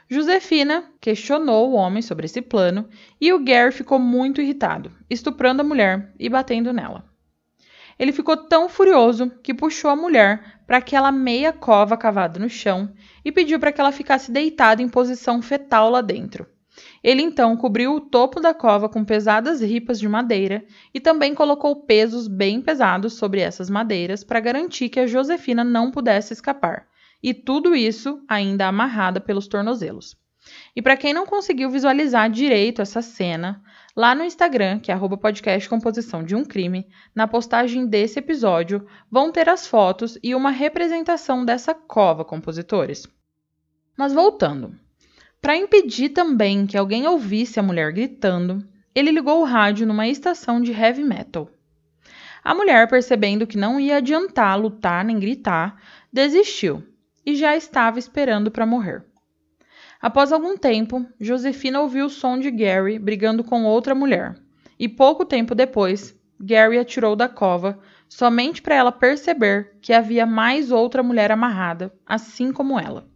[0.09, 2.89] Josefina questionou o homem sobre esse plano
[3.21, 7.05] e o Gary ficou muito irritado, estuprando a mulher e batendo nela.
[7.97, 12.93] Ele ficou tão furioso que puxou a mulher para aquela meia cova cavada no chão
[13.25, 16.47] e pediu para que ela ficasse deitada em posição fetal lá dentro.
[17.03, 21.85] Ele então cobriu o topo da cova com pesadas ripas de madeira e também colocou
[21.85, 26.89] pesos bem pesados sobre essas madeiras para garantir que a Josefina não pudesse escapar.
[27.23, 30.17] e tudo isso ainda amarrada pelos tornozelos.
[30.75, 33.63] E para quem não conseguiu visualizar direito essa cena,
[33.95, 39.31] lá no Instagram, que é podcast composição de um crime, na postagem desse episódio, vão
[39.31, 43.07] ter as fotos e uma representação dessa cova, compositores.
[43.97, 44.75] Mas voltando.
[45.41, 48.63] Para impedir também que alguém ouvisse a mulher gritando,
[48.95, 51.49] ele ligou o rádio numa estação de heavy metal.
[52.45, 55.81] A mulher, percebendo que não ia adiantar lutar nem gritar,
[56.13, 56.83] desistiu
[57.25, 59.05] e já estava esperando para morrer.
[60.01, 64.39] Após algum tempo, Josefina ouviu o som de Gary brigando com outra mulher,
[64.79, 70.71] e pouco tempo depois, Gary atirou da cova, somente para ela perceber que havia mais
[70.71, 73.10] outra mulher amarrada, assim como ela.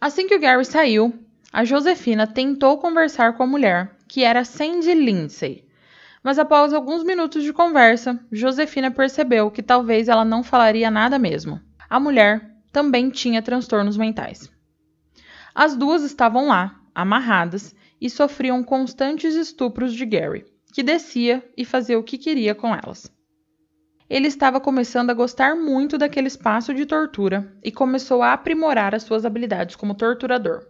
[0.00, 1.12] Assim que o Gary saiu,
[1.52, 5.64] a Josefina tentou conversar com a mulher, que era Sandy Lindsay.
[6.22, 11.60] Mas após alguns minutos de conversa, Josefina percebeu que talvez ela não falaria nada mesmo.
[11.90, 14.48] A mulher também tinha transtornos mentais.
[15.54, 21.98] As duas estavam lá, amarradas, e sofriam constantes estupros de Gary, que descia e fazia
[21.98, 23.10] o que queria com elas.
[24.08, 29.02] Ele estava começando a gostar muito daquele espaço de tortura e começou a aprimorar as
[29.02, 30.66] suas habilidades como torturador.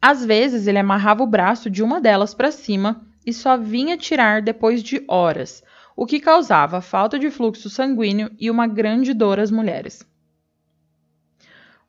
[0.00, 4.42] Às vezes, ele amarrava o braço de uma delas para cima e só vinha tirar
[4.42, 5.62] depois de horas,
[5.96, 10.04] o que causava falta de fluxo sanguíneo e uma grande dor às mulheres.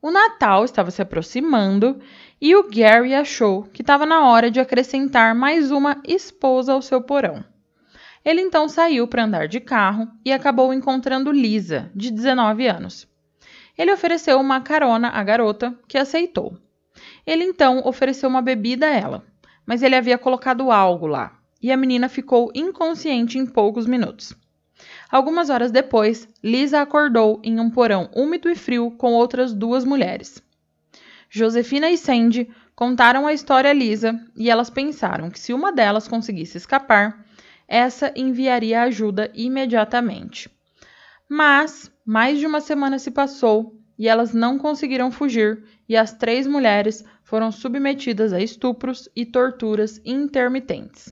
[0.02, 2.00] O Natal estava se aproximando
[2.40, 7.02] e o Gary achou que estava na hora de acrescentar mais uma esposa ao seu
[7.02, 7.44] porão.
[8.26, 13.08] Ele então saiu para andar de carro e acabou encontrando Lisa, de 19 anos.
[13.78, 16.58] Ele ofereceu uma carona à garota, que aceitou.
[17.26, 19.26] Ele então ofereceu uma bebida a ela,
[19.66, 24.34] mas ele havia colocado algo lá, e a menina ficou inconsciente em poucos minutos.
[25.10, 30.42] Algumas horas depois, Lisa acordou em um porão úmido e frio com outras duas mulheres.
[31.30, 36.08] Josefina e Sandy contaram a história a Lisa e elas pensaram que se uma delas
[36.08, 37.26] conseguisse escapar,
[37.68, 40.50] essa enviaria ajuda imediatamente.
[41.28, 46.48] Mas mais de uma semana se passou e elas não conseguiram fugir, e as três
[46.48, 51.12] mulheres foram submetidas a estupros e torturas intermitentes.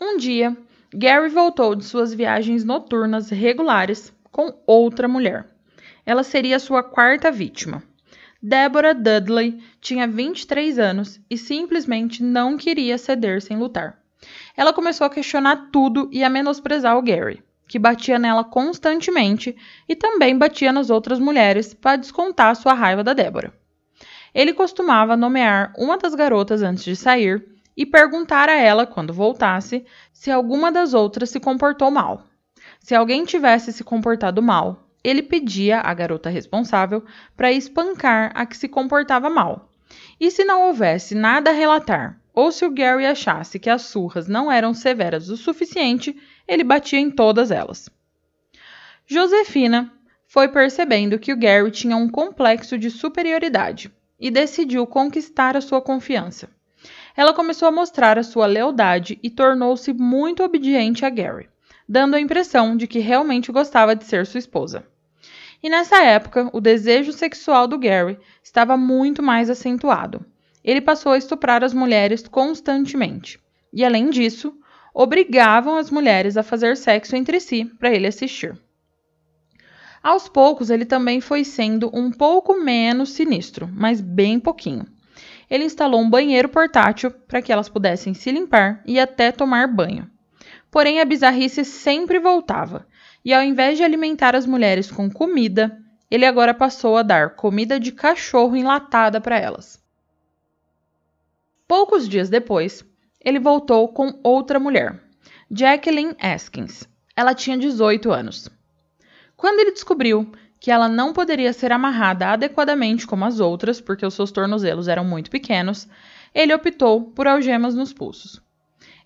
[0.00, 0.56] Um dia,
[0.92, 5.46] Gary voltou de suas viagens noturnas regulares com outra mulher.
[6.04, 7.82] Ela seria sua quarta vítima.
[8.42, 14.01] Deborah Dudley tinha 23 anos e simplesmente não queria ceder sem lutar.
[14.56, 19.56] Ela começou a questionar tudo e a menosprezar o Gary, que batia nela constantemente
[19.88, 23.52] e também batia nas outras mulheres para descontar sua raiva da Deborah.
[24.34, 29.84] Ele costumava nomear uma das garotas antes de sair e perguntar a ela, quando voltasse,
[30.12, 32.24] se alguma das outras se comportou mal.
[32.80, 37.04] Se alguém tivesse se comportado mal, ele pedia à garota responsável
[37.36, 39.70] para espancar a que se comportava mal.
[40.20, 44.28] E se não houvesse nada a relatar, ou se o Gary achasse que as surras
[44.28, 46.16] não eram severas o suficiente,
[46.46, 47.88] ele batia em todas elas.
[49.06, 49.92] Josefina
[50.26, 55.82] foi percebendo que o Gary tinha um complexo de superioridade e decidiu conquistar a sua
[55.82, 56.48] confiança
[57.16, 61.48] ela começou a mostrar a sua lealdade e tornou-se muito obediente a Gary,
[61.88, 64.84] dando a impressão de que realmente gostava de ser sua esposa.
[65.62, 70.24] E nessa época, o desejo sexual do Gary estava muito mais acentuado.
[70.64, 73.38] Ele passou a estuprar as mulheres constantemente.
[73.72, 74.54] E além disso,
[74.94, 78.56] obrigavam as mulheres a fazer sexo entre si para ele assistir.
[80.02, 84.86] Aos poucos, ele também foi sendo um pouco menos sinistro, mas bem pouquinho
[85.52, 90.10] ele instalou um banheiro portátil para que elas pudessem se limpar e até tomar banho.
[90.70, 92.86] Porém, a bizarrice sempre voltava,
[93.22, 95.78] e ao invés de alimentar as mulheres com comida,
[96.10, 99.78] ele agora passou a dar comida de cachorro enlatada para elas.
[101.66, 102.84] Poucos dias depois,
[103.24, 105.00] ele voltou com outra mulher,
[105.50, 106.88] Jacqueline Askins.
[107.14, 108.48] Ela tinha 18 anos.
[109.36, 114.14] Quando ele descobriu que ela não poderia ser amarrada adequadamente como as outras, porque os
[114.14, 115.88] seus tornozelos eram muito pequenos,
[116.34, 118.40] ele optou por algemas nos pulsos.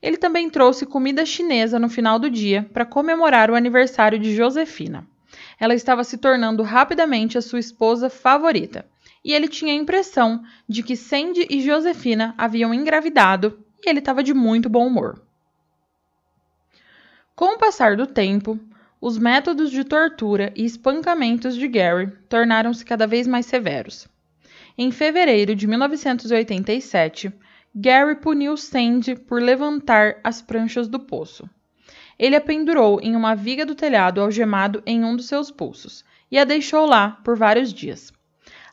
[0.02, 5.06] Ele também trouxe comida chinesa no final do dia para comemorar o aniversário de Josefina.
[5.58, 8.86] Ela estava se tornando rapidamente a sua esposa favorita,
[9.26, 14.22] e ele tinha a impressão de que Sandy e Josefina haviam engravidado e ele estava
[14.22, 15.20] de muito bom humor.
[17.34, 18.56] Com o passar do tempo,
[19.00, 24.06] os métodos de tortura e espancamentos de Gary tornaram-se cada vez mais severos.
[24.78, 27.32] Em fevereiro de 1987,
[27.74, 31.50] Gary puniu Sandy por levantar as pranchas do poço.
[32.16, 36.38] Ele a pendurou em uma viga do telhado algemado em um dos seus pulsos e
[36.38, 38.15] a deixou lá por vários dias.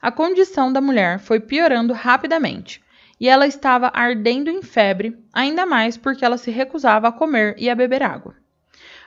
[0.04, 2.84] A condição da mulher foi piorando rapidamente
[3.18, 7.70] e ela estava ardendo em febre, ainda mais porque ela se recusava a comer e
[7.70, 8.36] a beber água.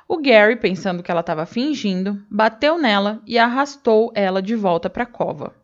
[0.08, 5.02] O Gary, pensando que ela estava fingindo, bateu nela e arrastou ela de volta para
[5.02, 5.54] a cova.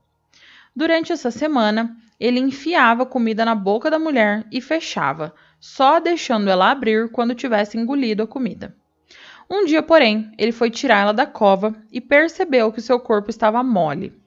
[0.76, 6.70] Durante essa semana, ele enfiava comida na boca da mulher e fechava, só deixando ela
[6.70, 8.76] abrir quando tivesse engolido a comida.
[9.49, 14.20] Um dia, porém, ele foi tirá-la da cova e percebeu que seu corpo estava mole.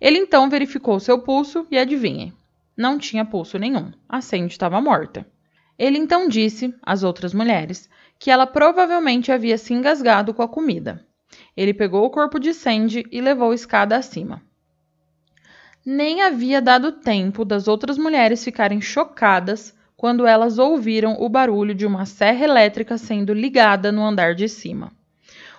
[0.00, 2.32] Ele então verificou seu pulso e adivinhe,
[2.76, 3.90] não tinha pulso nenhum.
[4.06, 5.26] A Sandy estava morta.
[5.78, 7.88] Ele então disse às outras mulheres
[8.18, 11.04] que ela provavelmente havia se engasgado com a comida.
[11.56, 14.42] Ele pegou o corpo de Sandy e levou escada acima.
[15.84, 21.86] Nem havia dado tempo das outras mulheres ficarem chocadas quando elas ouviram o barulho de
[21.86, 24.92] uma serra elétrica sendo ligada no andar de cima.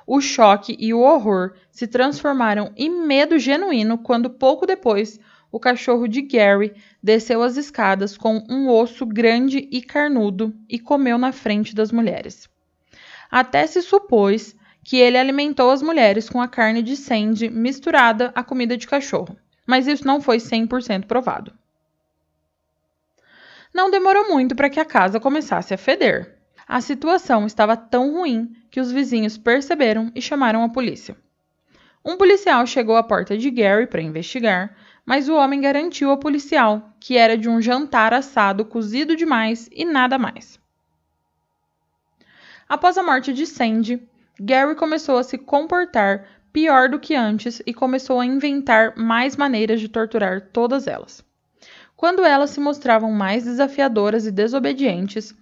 [0.10, 5.20] O choque e o horror se transformaram em medo genuíno quando pouco depois
[5.52, 11.18] o cachorro de Gary desceu as escadas com um osso grande e carnudo e comeu
[11.18, 12.50] na frente das mulheres.
[13.30, 18.42] Até se supôs que ele alimentou as mulheres com a carne de Sandy misturada à
[18.42, 21.54] comida de cachorro, mas isso não foi 100% provado.
[23.74, 26.37] Não demorou muito para que a casa começasse a feder.
[26.68, 31.16] A situação estava tão ruim que os vizinhos perceberam e chamaram a polícia.
[32.04, 36.94] Um policial chegou à porta de Gary para investigar, mas o homem garantiu ao policial
[37.00, 40.60] que era de um jantar assado cozido demais e nada mais.
[42.68, 44.06] Após a morte de Sandy,
[44.38, 49.80] Gary começou a se comportar pior do que antes e começou a inventar mais maneiras
[49.80, 51.24] de torturar todas elas.
[51.96, 55.34] Quando elas se mostravam mais desafiadoras e desobedientes,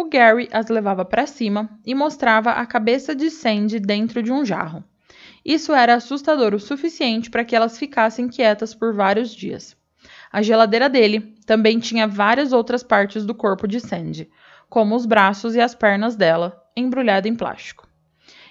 [0.00, 4.44] o Gary as levava para cima e mostrava a cabeça de Sandy dentro de um
[4.44, 4.82] jarro.
[5.44, 9.76] Isso era assustador o suficiente para que elas ficassem quietas por vários dias.
[10.32, 14.30] A geladeira dele também tinha várias outras partes do corpo de Sandy,
[14.70, 17.86] como os braços e as pernas dela, embrulhada em plástico.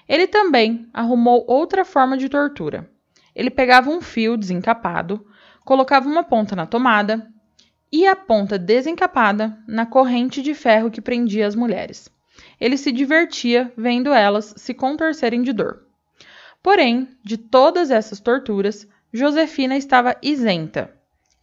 [0.07, 2.89] Ele também arrumou outra forma de tortura.
[3.33, 5.25] Ele pegava um fio desencapado,
[5.65, 7.27] colocava uma ponta na tomada
[7.91, 12.09] e a ponta desencapada na corrente de ferro que prendia as mulheres.
[12.59, 15.85] Ele se divertia vendo elas se contorcerem de dor.
[16.61, 20.93] Porém, de todas essas torturas, Josefina estava isenta.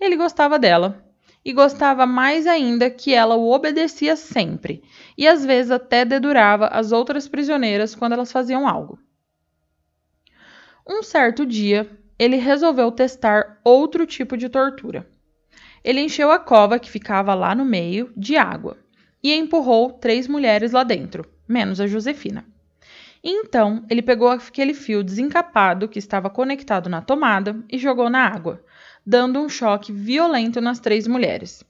[0.00, 1.04] Ele gostava dela
[1.44, 4.82] e gostava mais ainda que ela o obedecia sempre
[5.16, 8.98] e às vezes até dedurava as outras prisioneiras quando elas faziam algo.
[10.86, 11.88] Um certo dia,
[12.18, 15.08] ele resolveu testar outro tipo de tortura.
[15.86, 18.76] Ele encheu a cova que ficava lá no meio de água
[19.22, 22.44] e empurrou três mulheres lá dentro, menos a Josefina.
[23.22, 28.64] Então, ele pegou aquele fio desencapado que estava conectado na tomada e jogou na água,
[29.06, 31.62] dando um choque violento nas três mulheres.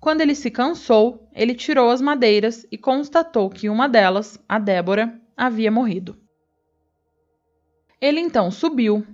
[0.00, 5.20] Quando ele se cansou, ele tirou as madeiras e constatou que uma delas, a Débora,
[5.36, 6.16] havia morrido.
[8.00, 9.06] Ele então subiu,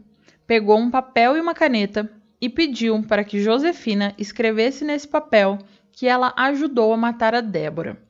[0.47, 5.59] pegou um papel e uma caneta e pediu para que Josefina escrevesse nesse papel
[5.93, 8.01] que ela ajudou a matar a Débora,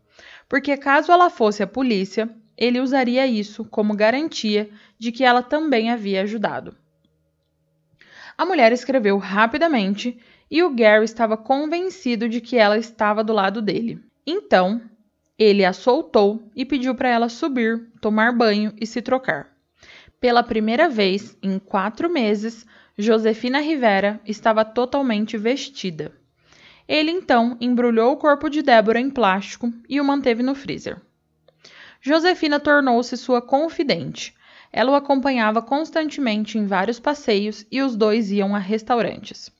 [0.49, 5.91] porque caso ela fosse a polícia, ele usaria isso como garantia de que ela também
[5.91, 6.75] havia ajudado.
[8.37, 10.19] A mulher escreveu rapidamente
[10.51, 14.01] e o Gary estava convencido de que ela estava do lado dele.
[14.27, 14.81] Então,
[15.39, 19.53] ele a soltou e pediu para ela subir, tomar banho e se trocar.
[20.21, 22.67] Pela primeira vez em quatro meses,
[22.99, 26.13] Josefina Rivera estava totalmente vestida.
[26.89, 30.99] Ele então embrulhou o corpo de Débora em plástico e o manteve no freezer.
[32.01, 34.35] Josefina tornou-se sua confidente.
[34.73, 39.51] Ela o acompanhava constantemente em vários passeios e os dois iam a restaurantes.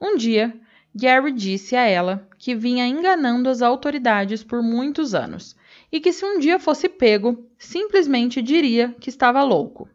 [0.00, 0.58] Um dia,
[0.94, 5.54] Gary disse a ela que vinha enganando as autoridades por muitos anos
[5.92, 9.86] e que se um dia fosse pego, simplesmente diria que estava louco.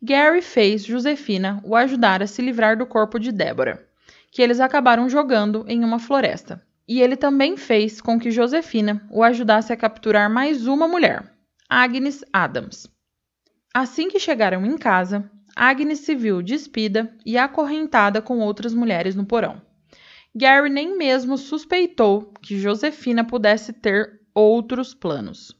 [0.00, 3.84] Gary fez Josefina o ajudar a se livrar do corpo de Débora,
[4.30, 9.22] que eles acabaram jogando em uma floresta e ele também fez com que Josefina o
[9.22, 11.30] ajudasse a capturar mais uma mulher,
[11.68, 12.88] Agnes Adams.
[13.74, 19.26] Assim que chegaram em casa, Agnes se viu despida e acorrentada com outras mulheres no
[19.26, 19.60] porão.
[20.34, 25.54] Gary nem mesmo suspeitou que Josefina pudesse ter outros planos.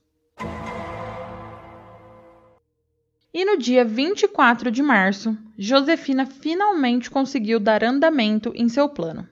[3.39, 9.28] E no dia 24 de março, Josefina finalmente conseguiu dar andamento em seu plano.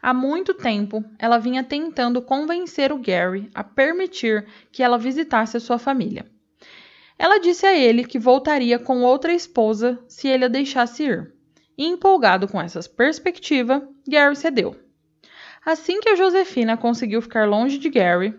[0.00, 5.60] Há muito tempo, ela vinha tentando convencer o Gary a permitir que ela visitasse a
[5.60, 6.24] sua família.
[7.18, 11.34] Ela disse a ele que voltaria com outra esposa se ele a deixasse ir.
[11.76, 14.74] E, empolgado com essa perspectiva, Gary cedeu.
[15.62, 18.34] Assim que a Josefina conseguiu ficar longe de Gary,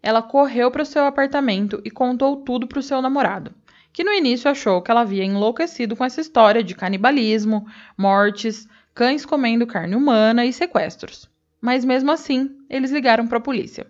[0.00, 3.52] ela correu para o seu apartamento e contou tudo para o seu namorado,
[3.92, 7.66] que no início achou que ela havia enlouquecido com essa história de canibalismo,
[7.96, 11.28] mortes, cães comendo carne humana e sequestros.
[11.60, 13.86] Mas mesmo assim, eles ligaram para a polícia.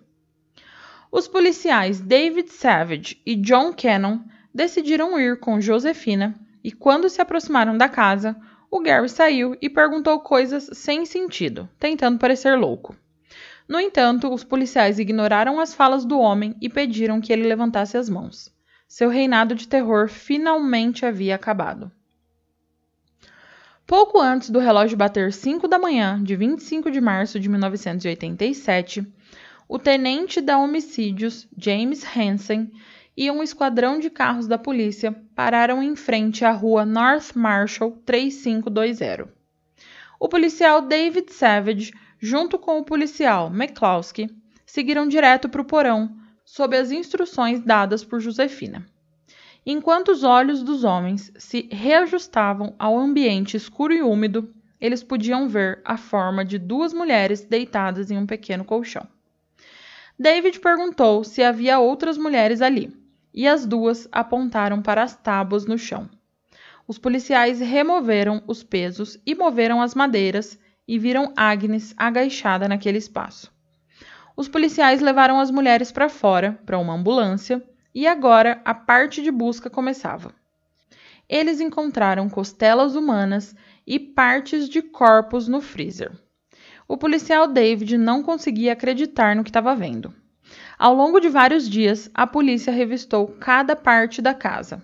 [1.11, 4.19] Os policiais David Savage e John Cannon
[4.53, 8.35] decidiram ir com Josefina e, quando se aproximaram da casa,
[8.69, 12.95] o Gary saiu e perguntou coisas sem sentido, tentando parecer louco.
[13.67, 18.09] No entanto, os policiais ignoraram as falas do homem e pediram que ele levantasse as
[18.09, 18.52] mãos.
[18.93, 21.91] Seu reinado de terror finalmente havia acabado.
[23.87, 29.03] Pouco antes do relógio bater 5 da manhã de 25 de março de 1987,
[29.67, 32.71] o tenente da homicídios, James Hansen,
[33.17, 39.27] e um esquadrão de carros da polícia pararam em frente à rua North Marshall 3520.
[40.19, 44.29] O policial David Savage, junto com o policial McCloskey,
[44.67, 46.15] seguiram direto para o porão,
[46.53, 48.85] sob as instruções dadas por Josefina.
[49.65, 55.81] Enquanto os olhos dos homens se reajustavam ao ambiente escuro e úmido, eles podiam ver
[55.83, 59.07] a forma de duas mulheres deitadas em um pequeno colchão.
[60.19, 62.95] David perguntou se havia outras mulheres ali,
[63.33, 66.07] e as duas apontaram para as tábuas no chão.
[66.87, 73.52] Os policiais removeram os pesos e moveram as madeiras e viram Agnes agachada naquele espaço.
[74.35, 77.63] Os policiais levaram as mulheres para fora, para uma ambulância,
[77.93, 80.33] e agora a parte de busca começava.
[81.29, 83.55] Eles encontraram costelas humanas
[83.85, 86.11] e partes de corpos no freezer.
[86.87, 90.13] O policial David não conseguia acreditar no que estava vendo.
[90.77, 94.83] Ao longo de vários dias, a polícia revistou cada parte da casa.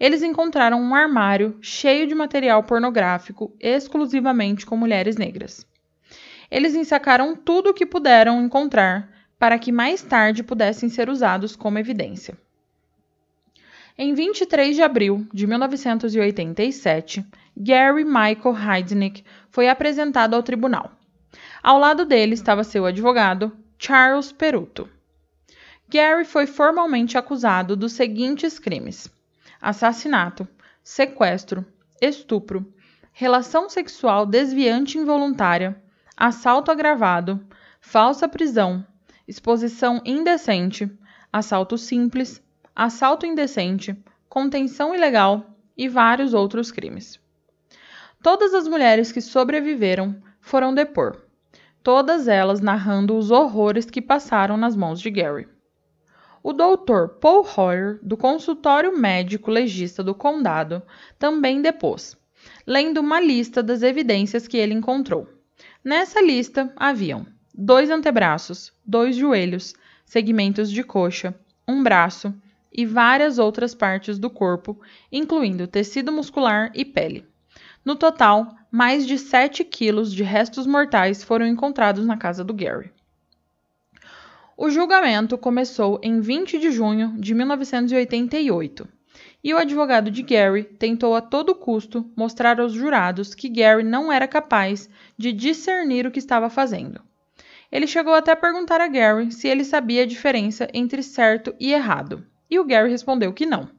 [0.00, 5.67] Eles encontraram um armário cheio de material pornográfico exclusivamente com mulheres negras.
[6.50, 11.78] Eles ensacaram tudo o que puderam encontrar para que mais tarde pudessem ser usados como
[11.78, 12.36] evidência.
[13.96, 17.26] Em 23 de abril de 1987,
[17.56, 20.92] Gary Michael Heidnick foi apresentado ao tribunal.
[21.62, 24.88] Ao lado dele estava seu advogado, Charles Peruto.
[25.88, 29.10] Gary foi formalmente acusado dos seguintes crimes:
[29.60, 30.46] assassinato,
[30.82, 31.66] sequestro,
[32.00, 32.72] estupro,
[33.12, 35.82] relação sexual desviante involuntária,
[36.18, 37.40] assalto agravado,
[37.80, 38.84] falsa prisão,
[39.26, 40.90] exposição indecente,
[41.32, 42.42] assalto simples,
[42.74, 43.96] assalto indecente,
[44.28, 45.54] contenção ilegal.
[45.80, 47.20] E vários outros crimes.
[48.20, 51.22] Todas as mulheres que sobreviveram foram depor.
[51.84, 55.46] Todas elas narrando os horrores que passaram nas mãos de Gary.
[56.42, 60.82] O doutor Paul Hoyer, do consultório médico legista do condado,
[61.16, 62.16] também depôs,
[62.66, 65.37] lendo uma lista das evidências que ele encontrou.
[65.84, 67.24] Nessa lista haviam
[67.54, 69.74] dois antebraços, dois joelhos,
[70.04, 71.34] segmentos de coxa,
[71.66, 72.34] um braço
[72.72, 77.24] e várias outras partes do corpo, incluindo tecido muscular e pele.
[77.84, 82.92] No total, mais de 7 quilos de restos mortais foram encontrados na casa do Gary.
[84.56, 88.97] O julgamento começou em 20 de junho de 1988
[89.42, 94.12] e o advogado de Gary tentou a todo custo mostrar aos jurados que Gary não
[94.12, 97.00] era capaz de discernir o que estava fazendo.
[97.70, 101.72] Ele chegou até a perguntar a Gary se ele sabia a diferença entre certo e
[101.72, 103.70] errado, e o Gary respondeu que não.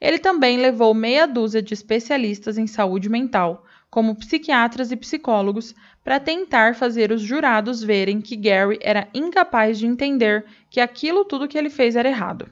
[0.00, 6.20] Ele também levou meia dúzia de especialistas em saúde mental, como psiquiatras e psicólogos, para
[6.20, 11.56] tentar fazer os jurados verem que Gary era incapaz de entender que aquilo tudo que
[11.56, 12.50] ele fez era errado.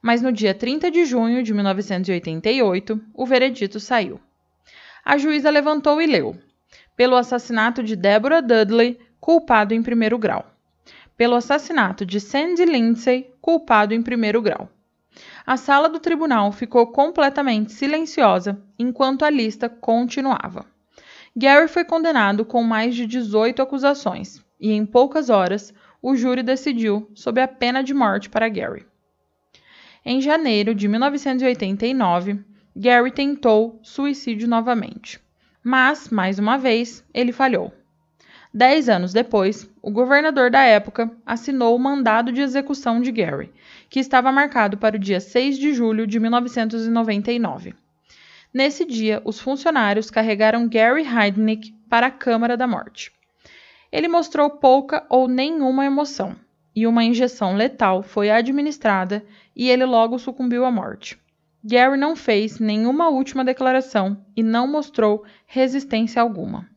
[0.00, 4.20] Mas no dia 30 de junho de 1988, o veredito saiu.
[5.04, 6.36] A juíza levantou e leu:
[6.96, 10.46] pelo assassinato de Deborah Dudley, culpado em primeiro grau.
[11.16, 14.70] Pelo assassinato de Sandy Lindsay, culpado em primeiro grau
[15.46, 20.64] a sala do tribunal ficou completamente silenciosa enquanto a lista continuava.
[21.36, 25.72] Gary foi condenado com mais de 18 acusações e, em poucas horas,
[26.02, 28.86] o júri decidiu sobre a pena de morte para Gary.
[30.04, 32.40] Em janeiro de 1989,
[32.74, 35.20] Gary tentou suicídio novamente,
[35.62, 37.70] mas, mais uma vez, ele falhou.
[38.52, 43.52] Dez anos depois, o governador da época assinou o mandado de execução de Gary,
[43.90, 47.74] que estava marcado para o dia 6 de julho de 1999.
[48.52, 53.12] Nesse dia, os funcionários carregaram Gary Heidnick para a Câmara da Morte.
[53.92, 56.34] Ele mostrou pouca ou nenhuma emoção,
[56.74, 61.18] e uma injeção letal foi administrada e ele logo sucumbiu à morte.
[61.62, 66.68] Gary não fez nenhuma última declaração e não mostrou resistência alguma.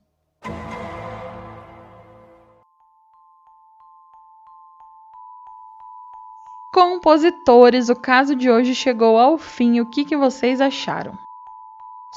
[6.73, 9.79] Compositores, o caso de hoje chegou ao fim.
[9.79, 11.13] O que, que vocês acharam?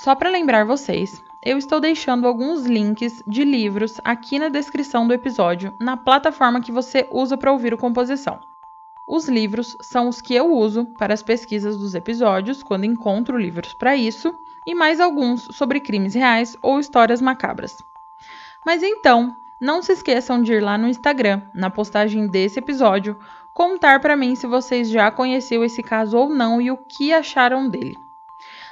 [0.02, 5.14] Só para lembrar vocês, eu estou deixando alguns links de livros aqui na descrição do
[5.14, 8.40] episódio, na plataforma que você usa para ouvir o composição.
[9.06, 13.72] Os livros são os que eu uso para as pesquisas dos episódios, quando encontro livros
[13.72, 14.34] para isso,
[14.66, 17.78] e mais alguns sobre crimes reais ou histórias macabras.
[18.66, 23.16] Mas então, não se esqueçam de ir lá no Instagram, na postagem desse episódio,
[23.54, 27.68] contar para mim se vocês já conheciam esse caso ou não e o que acharam
[27.68, 27.96] dele.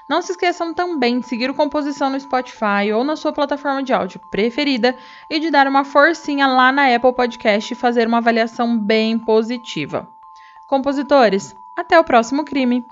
[0.08, 3.92] Não se esqueçam também de seguir o Composição no Spotify ou na sua plataforma de
[3.92, 4.96] áudio preferida
[5.30, 10.08] e de dar uma forcinha lá na Apple Podcast e fazer uma avaliação bem positiva.
[10.66, 12.84] Compositores, até o próximo crime!